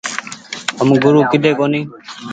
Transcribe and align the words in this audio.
هم 0.79 0.89
گورو 1.03 1.21
ڪيۮي 1.31 1.51
ڪونيٚ۔ 1.59 1.87